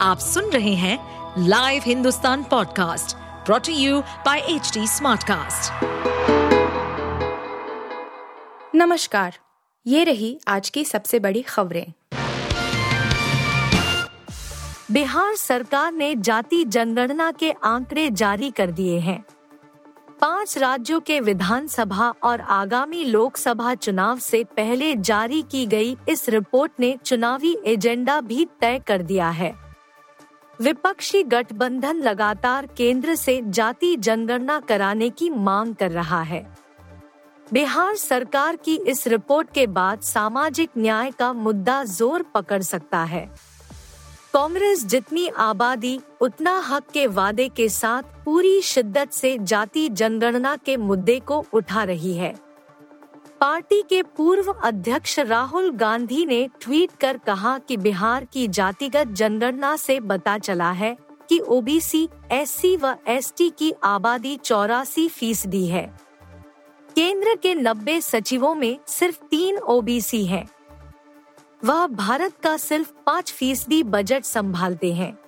आप 0.00 0.18
सुन 0.18 0.50
रहे 0.50 0.74
हैं 0.74 0.98
live 1.38 1.82
Hindustan 1.86 2.42
podcast 2.42 3.16
brought to 3.46 3.72
you 3.72 4.00
by 4.00 4.38
H 4.38 4.72
Smartcast. 4.78 5.84
नमस्कार, 8.74 9.38
ये 9.86 10.04
रही 10.04 10.40
आज 10.48 10.70
की 10.70 10.84
सबसे 10.84 11.18
बड़ी 11.18 11.42
खबरें। 11.42 11.92
बिहार 14.92 15.36
सरकार 15.36 15.92
ने 15.92 16.14
जाति 16.14 16.64
जनगणना 16.64 17.32
के 17.32 17.50
आंकड़े 17.64 18.10
जारी 18.10 18.50
कर 18.50 18.70
दिए 18.70 18.98
हैं। 18.98 19.24
पाँच 20.20 20.58
राज्यों 20.58 21.00
के 21.00 21.20
विधानसभा 21.20 22.12
और 22.22 22.40
आगामी 22.40 23.04
लोकसभा 23.04 23.74
चुनाव 23.74 24.18
से 24.18 24.44
पहले 24.44 24.94
जारी 24.94 25.42
की 25.42 25.66
गई 25.66 25.96
इस 26.08 26.28
रिपोर्ट 26.28 26.72
ने 26.80 26.96
चुनावी 27.04 27.56
एजेंडा 27.66 28.20
भी 28.20 28.46
तय 28.60 28.78
कर 28.86 29.02
दिया 29.02 29.28
है। 29.28 29.65
विपक्षी 30.60 31.22
गठबंधन 31.22 31.96
लगातार 31.96 32.66
केंद्र 32.66 33.14
से 33.14 33.40
जाति 33.46 33.96
जनगणना 33.96 34.58
कराने 34.60 35.08
की 35.10 35.28
मांग 35.30 35.74
कर 35.74 35.90
रहा 35.90 36.20
है। 36.22 36.46
बिहार 37.52 37.96
सरकार 37.96 38.56
की 38.56 38.76
इस 38.76 39.06
रिपोर्ट 39.06 39.52
के 39.54 39.66
बाद 39.66 40.00
सामाजिक 40.00 40.70
न्याय 40.78 41.10
का 41.10 41.32
मुद्दा 41.32 41.82
ज़ोर 41.84 42.22
पकड़ 42.34 42.62
सकता 42.62 43.02
है। 43.04 43.24
कांग्रेस 44.34 44.84
जितनी 44.86 45.28
आबादी, 45.28 46.00
उतना 46.20 46.58
हक 46.58 46.90
के 46.92 47.06
वादे 47.06 47.48
के 47.48 47.68
साथ 47.68 48.02
पूरी 48.24 48.60
शिद्दत 48.62 49.12
से 49.12 49.36
जाति 49.38 49.88
जनगणना 49.88 50.56
के 50.56 50.76
मुद्दे 50.76 51.18
को 51.20 51.44
उठा 51.52 51.84
रही 51.84 52.14
है। 52.14 52.34
पार्टी 53.46 53.82
के 53.82 54.02
पूर्व 54.02 54.52
अध्यक्ष 54.52 55.18
राहुल 55.18 55.70
गांधी 55.70 56.26
ने 56.26 56.48
ट्वीट 56.60 56.90
कर 57.00 57.18
कहा 57.18 57.58
कि 57.58 57.76
बिहार 57.76 58.24
की 58.24 58.48
जातिगत 58.48 59.06
जनगणना 59.06 59.76
से 59.76 60.00
पता 60.00 60.38
चला 60.38 60.70
है 60.70 60.96
कि 61.28 61.38
ओबीसी, 61.38 62.08
एससी 62.32 62.76
व 62.76 62.96
एसटी 63.08 63.50
की 63.50 63.72
आबादी 63.84 64.36
चौरासी 64.36 65.08
फ़ीसदी 65.08 65.66
है। 65.66 66.00
केंद्र 66.96 67.36
के 67.42 67.54
90 67.54 68.00
सचिवों 68.00 68.54
में 68.54 68.78
सिर्फ़ 68.86 69.18
तीन 69.30 69.58
ओबीसी 69.58 70.26
हैं। 70.26 70.48
वह 71.64 71.86
भारत 71.86 72.32
का 72.42 72.56
सिर्फ़ 72.56 72.92
पाँच 73.06 73.32
फ़ीसदी 73.32 73.82
बजट 73.82 74.24
संभालते 74.24 74.94
हैं। 74.94 75.18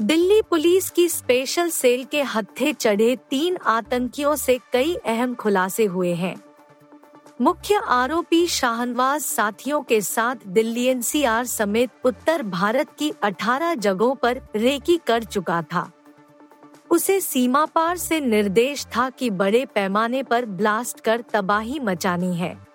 दिल्ली 0.00 0.42
पुलिस 0.42 0.90
की 0.90 1.08
स्पेशल 1.08 1.70
सेल 1.70 2.04
के 2.04 2.22
हत्थे 2.22 2.72
चढ़े 2.72 3.16
तीन 3.30 3.56
आतंकियों 3.56 4.36
से 4.36 4.58
कई 4.72 4.94
अहम 4.94 5.34
खुलासे 5.34 5.84
हुए 5.84 6.14
हैं। 6.14 6.51
मुख्य 7.42 7.80
आरोपी 7.88 8.46
शाहनवाज 8.46 9.20
साथियों 9.20 9.82
के 9.82 10.00
साथ 10.00 10.36
दिल्ली 10.46 10.84
एनसीआर 10.84 11.44
समेत 11.44 11.90
उत्तर 12.04 12.42
भारत 12.42 12.88
की 12.98 13.12
18 13.22 13.74
जगहों 13.74 14.14
पर 14.14 14.40
रेकी 14.56 14.96
कर 15.06 15.24
चुका 15.24 15.62
था। 15.62 15.92
उसे 16.90 17.20
सीमा 17.20 17.64
पार 17.64 17.96
से 17.96 18.20
निर्देश 18.20 18.86
था 18.86 19.10
कि 19.10 19.30
बड़े 19.30 19.66
पैमाने 19.66 20.22
पर 20.22 20.44
ब्लास्ट 20.44 21.00
कर 21.00 21.24
तबाही 21.32 21.80
मचानी 21.80 22.36
है। 22.36 22.66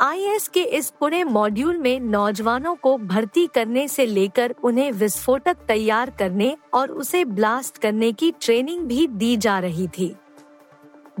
आईएस 0.00 0.48
के 0.48 0.62
इस 0.62 0.92
पूरे 1.00 1.24
मॉड्यूल 1.24 1.78
में 1.78 2.00
नौजवानों 2.00 2.74
को 2.74 2.98
भर्ती 2.98 3.46
करने 3.46 3.88
से 3.88 4.06
लेकर 4.06 4.54
उन्हें 4.64 4.92
विस्फोटक 4.92 5.56
तैयार 5.68 6.10
करने 6.10 6.56
और 6.74 6.90
उसे 6.90 7.24
ब्लास्ट 7.24 7.78
करने 7.78 8.12
की 8.12 8.34
ट्रेनिंग 8.40 8.80
भी 8.80 9.06
दी 9.06 9.36
जा 9.36 9.58
रही 9.58 9.88
थी। 9.88 10.16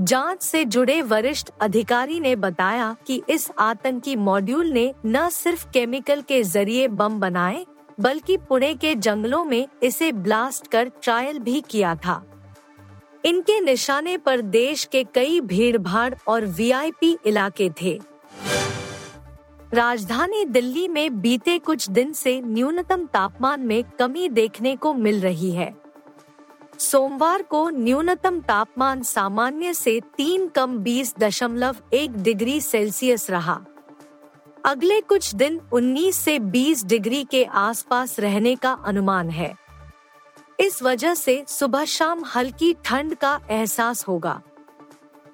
जाँच 0.00 0.42
से 0.42 0.64
जुड़े 0.64 1.02
वरिष्ठ 1.02 1.50
अधिकारी 1.60 2.18
ने 2.20 2.36
बताया 2.36 2.96
कि 3.06 3.22
इस 3.28 3.50
आतंकी 3.58 4.16
मॉड्यूल 4.16 4.66
ने 4.66 4.92
न 5.06 5.28
सिर्फ़ 5.28 5.66
केमिकल 5.70 6.20
के 6.20 6.42
ज़रिए 6.42 6.88
बम 6.88 7.18
बनाए, 7.20 7.64
बल्कि 8.00 8.36
पुणे 8.36 8.74
के 8.74 8.94
जंगलों 8.94 9.44
में 9.44 9.66
इसे 9.82 10.12
ब्लास्ट 10.12 10.66
कर 10.66 10.88
ट्रायल 11.02 11.38
भी 11.38 11.60
किया 11.60 11.94
था। 11.94 12.22
इनके 13.24 13.60
निशाने 13.60 14.16
पर 14.18 14.40
देश 14.40 14.84
के 14.84 15.04
कई 15.04 15.40
भीड़ 15.40 15.78
भाड़ 15.78 16.14
और 16.28 16.46
वीआईपी 16.46 17.16
इलाके 17.26 17.70
थे। 17.82 17.98
राजधानी 19.74 20.44
दिल्ली 20.44 20.88
में 20.88 21.20
बीते 21.20 21.58
कुछ 21.58 21.90
दिन 21.90 22.12
से 22.12 22.40
न्यूनतम 22.40 23.04
तापमान 23.06 23.60
में 23.60 23.82
कमी 23.98 24.28
देखने 24.28 24.76
को 24.76 24.94
मिल 24.94 25.20
रही 25.20 25.50
है। 25.50 25.74
सोमवार 26.78 27.42
को 27.42 27.70
न्यूनतम 27.70 28.40
तापमान 28.40 29.02
सामान्य 29.02 29.74
से 29.74 30.00
तीन 30.16 30.48
कम 30.48 30.78
बीस 30.78 31.14
दशमलव 31.18 31.76
एक 31.92 32.22
डिग्री 32.22 32.60
सेल्सियस 32.60 33.30
रहा। 33.30 33.60
अगले 34.64 35.00
कुछ 35.00 35.34
दिन 35.34 35.60
19 35.72 36.16
से 36.16 36.38
20 36.38 36.84
डिग्री 36.84 37.24
के 37.24 37.44
आसपास 37.44 38.20
रहने 38.20 38.56
का 38.56 38.72
अनुमान 38.72 39.30
है। 39.30 39.54
इस 40.60 40.82
वजह 40.82 41.14
से 41.14 41.44
सुबह 41.48 41.84
शाम 41.84 42.24
हल्की 42.24 42.76
ठंड 42.84 43.14
का 43.14 43.40
एहसास 43.50 44.08
होगा। 44.08 44.42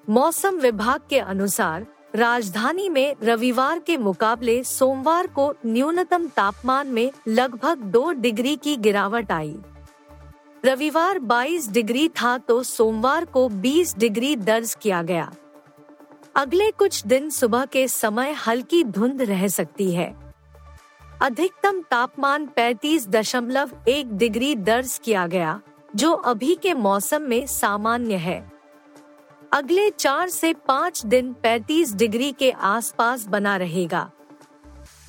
मौसम 0.09 0.55
विभाग 0.55 1.01
के 1.09 1.19
अनुसार, 1.19 1.85
राजधानी 2.15 2.89
में 2.89 3.15
रविवार 3.23 3.79
के 3.79 3.97
मुकाबले 3.97 4.63
सोमवार 4.63 5.27
को 5.27 5.53
न्यूनतम 5.65 6.27
तापमान 6.27 6.87
में 6.87 7.11
लगभग 7.27 7.77
दो 7.77 8.11
डिग्री 8.11 8.55
की 8.55 8.75
गिरावट 8.75 9.31
आई। 9.31 9.57
रविवार 10.65 11.19
22 11.19 11.69
डिग्री 11.69 12.09
था 12.09 12.37
तो 12.37 12.63
सोमवार 12.63 13.25
को 13.25 13.49
20 13.49 13.97
डिग्री 13.97 14.35
दर्ज 14.35 14.77
किया 14.81 15.01
गया। 15.01 15.31
अगले 16.35 16.71
कुछ 16.71 17.05
दिन 17.05 17.29
सुबह 17.29 17.65
के 17.65 17.87
समय 17.87 18.31
हल्की 18.31 18.83
धुंध 18.83 19.21
रह 19.21 19.47
सकती 19.47 19.91
है। 19.91 20.33
अधिकतम 21.21 21.81
तापमान 21.81 22.45
पैतीस 22.45 23.07
दशमलव 23.07 23.71
एक 23.87 24.17
डिग्री 24.17 24.55
दर्ज 24.55 24.99
किया 25.03 25.27
गया, 25.27 25.61
जो 25.95 26.11
अभी 26.11 26.55
के 26.55 26.73
मौसम 26.73 27.21
में 27.21 27.47
सामान्य 27.47 28.15
है। 28.15 28.51
अगले 29.53 29.89
चार 29.89 30.29
से 30.29 30.53
पाँच 30.53 31.05
दिन 31.05 31.33
35 31.33 31.93
डिग्री 31.93 32.31
के 32.31 32.51
आसपास 32.51 33.27
बना 33.27 33.57
रहेगा। 33.57 34.11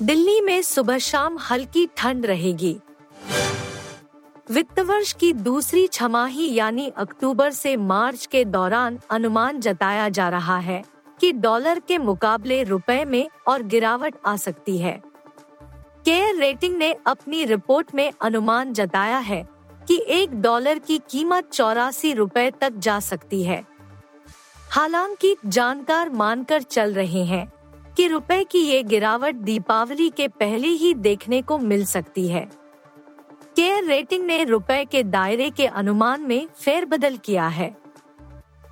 दिल्ली 0.01 0.41
में 0.41 0.61
सुबह 0.61 0.97
शाम 0.97 1.37
हल्की 1.37 1.89
ठंड 1.97 2.25
रहेगी। 2.25 2.79
वित्त 4.51 4.79
वर्ष 4.79 5.13
की 5.13 5.33
दूसरी 5.33 5.87
छमाही 5.87 6.53
यानी 6.53 6.91
अक्टूबर 6.97 7.51
से 7.51 7.77
मार्च 7.77 8.25
के 8.25 8.45
दौरान 8.45 8.99
अनुमान 9.09 9.59
जताया 9.59 10.09
जा 10.09 10.29
रहा 10.29 10.57
है 10.57 10.83
कि 11.19 11.31
डॉलर 11.31 11.79
के 11.79 11.97
मुकाबले 11.97 12.63
रुपए 12.63 13.05
में 13.05 13.29
और 13.47 13.63
गिरावट 13.63 14.15
आ 14.25 14.35
सकती 14.35 14.77
है। 14.77 15.01
केयर 16.05 16.35
रेटिंग 16.35 16.77
ने 16.77 16.95
अपनी 17.07 17.45
रिपोर्ट 17.45 17.95
में 17.95 18.13
अनुमान 18.21 18.73
जताया 18.73 19.17
है 19.17 19.47
कि 19.87 20.03
एक 20.07 20.41
डॉलर 20.41 20.79
की 20.79 20.97
कीमत 21.09 21.49
चौरासी 21.53 22.13
रुपए 22.13 22.51
तक 22.51 22.73
जा 22.77 22.99
सकती 22.99 23.43
है। 23.43 23.63
हालाँकि 24.71 25.35
जानकार 25.45 26.09
मानकर 26.09 26.61
चल 26.61 26.93
रहे 26.93 27.23
हैं 27.23 27.51
कि 27.97 28.07
रुपए 28.07 28.43
की 28.43 28.59
ये 28.59 28.83
गिरावट 28.83 29.35
दीपावली 29.35 30.09
के 30.09 30.27
पहले 30.27 30.67
ही 30.67 30.93
देखने 30.93 31.41
को 31.41 31.57
मिल 31.57 31.85
सकती 31.85 32.27
है। 32.27 32.66
केयर 33.57 33.83
रेटिंग 33.83 34.25
ने 34.25 34.43
रुपए 34.43 34.83
के 34.85 35.01
दायरे 35.03 35.49
के 35.49 35.65
अनुमान 35.65 36.21
में 36.21 36.47
फेरबदल 36.55 37.15
किया 37.17 37.47
है। 37.47 37.69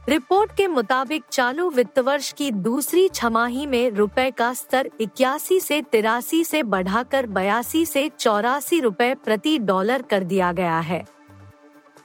रिपोर्ट 0.10 0.52
के 0.58 0.68
मुताबिक 0.68 1.24
चालू 1.32 1.70
वित्त 1.70 2.00
वर्ष 2.00 2.32
की 2.32 2.52
दूसरी 2.52 3.08
छमाही 3.08 3.66
में 3.66 3.90
रुपए 3.90 4.30
का 4.32 4.54
स्तर 4.54 4.90
इक्यासी 5.02 5.60
से 5.60 5.82
तिरासी 5.82 6.44
से 6.44 6.62
बढ़ाकर 6.64 7.28
बयासी 7.28 7.86
से 7.86 8.08
चौरासी 8.20 8.80
रुपए 8.80 9.14
प्रति 9.16 9.58
डॉलर 9.60 10.02
कर 10.02 10.24
दिया 10.24 10.52
गया 10.52 10.80
है। 10.80 11.04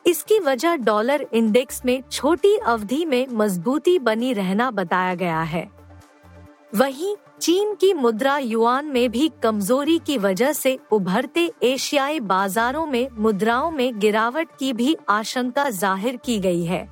इसकी 0.07 0.39
वजह 0.39 0.77
डॉलर 0.77 1.27
इंडेक्स 1.33 1.85
में 1.85 2.03
छोटी 2.13 2.57
अवधि 2.57 3.05
में 3.05 3.27
मजबूती 3.31 3.99
बनी 3.99 4.33
रहना 4.33 4.71
बताया 4.71 5.15
गया 5.15 5.43
है। 5.43 5.80
वहीं 6.75 7.15
चीन 7.41 7.75
की 7.75 7.93
मुद्रा 7.95 8.37
युआन 8.39 8.87
में 8.87 9.11
भी 9.11 9.31
कमज़ोरी 9.43 9.99
की 9.99 10.19
वजह 10.19 10.53
से 10.53 10.79
उभरते 10.93 11.51
एशियाई 11.63 12.21
बाजारों 12.21 12.87
में 12.87 13.09
मुद्राओं 13.19 13.71
में 13.71 13.99
गिरावट 13.99 14.49
की 14.59 14.73
भी 14.73 14.97
आशंका 15.09 15.69
ज़ाहिर 15.71 16.17
की 16.17 16.39
गई 16.39 16.65
है। 16.65 16.89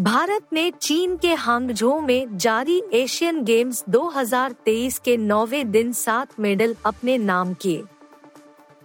भारत 0.00 0.46
ने 0.52 0.70
चीन 0.70 1.16
के 1.16 1.34
हांगझो 1.34 1.98
में 2.00 2.36
जारी 2.36 2.82
एशियन 2.92 3.42
गेम्स 3.44 3.84
2023 3.88 4.98
के 4.98 5.16
नौवे 5.16 5.64
दिन 5.64 5.92
सात 5.92 6.40
मेडल 6.40 6.76
अपने 6.86 7.18
नाम 7.18 7.54
किए। 7.54 7.82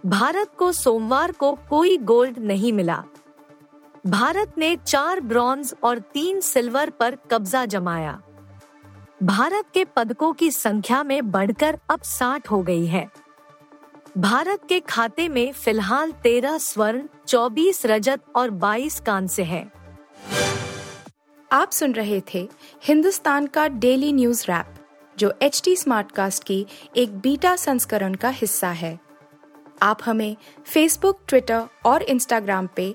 भारत 0.06 0.50
को 0.58 0.72
सोमवार 0.72 1.32
को 1.32 1.52
कोई 1.70 1.96
गोल्ड 1.96 2.38
नहीं 2.38 2.72
मिला। 2.72 3.02
भारत 4.06 4.58
ने 4.58 4.76
चार 4.76 5.20
ब्रॉन्ज 5.20 5.74
और 5.82 5.98
तीन 5.98 6.40
सिल्वर 6.40 6.90
पर 6.90 7.16
कब्जा 7.30 7.64
जमाया। 7.66 8.20
भारत 9.22 9.64
के 9.74 9.84
पदकों 9.84 10.32
की 10.32 10.50
संख्या 10.50 11.02
में 11.02 11.30
बढ़कर 11.30 11.78
अब 11.90 12.02
साठ 12.02 12.50
हो 12.50 12.62
गई 12.62 12.86
है 12.86 13.06
भारत 14.18 14.60
के 14.68 14.80
खाते 14.80 15.28
में 15.28 15.52
फ़िलहाल 15.52 16.12
तेरह 16.12 16.58
स्वर्ण, 16.58 17.02
चौबीस 17.28 17.86
रजत 17.86 18.20
और 18.36 18.50
बाईस 18.50 19.00
कांस्य 19.00 19.42
हैं। 19.42 19.70
आप 21.52 21.70
सुन 21.70 21.92
रहे 21.92 22.20
थे 22.34 22.48
हिंदुस्तान 22.84 23.46
का 23.46 23.66
डेली 23.68 24.12
न्यूज़ 24.12 24.44
रैप, 24.44 24.74
जो 25.18 25.32
एच 25.42 25.62
टी 25.64 25.76
स्मार्ट 25.76 26.12
कास्ट 26.12 26.44
की 26.44 26.66
एक 26.96 27.18
बीटा 27.18 27.56
संस्करण 27.56 28.14
का 28.14 28.28
हिस्सा 28.28 28.70
है 28.70 28.98
आप 29.82 29.98
हमें 30.04 30.36
फेसबुक 30.66 31.20
ट्विटर 31.28 31.64
और 31.84 32.02
इंस्टाग्राम 32.02 32.68
पे 32.76 32.94